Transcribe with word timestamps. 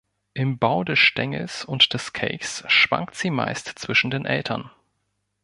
Im 0.33 0.57
Bau 0.57 0.83
des 0.83 0.97
Stängels 0.97 1.63
und 1.63 1.93
des 1.93 2.11
Kelchs 2.11 2.63
schwankt 2.65 3.13
sie 3.13 3.29
meist 3.29 3.67
zwischen 3.75 4.09
den 4.09 4.25
Eltern. 4.25 4.71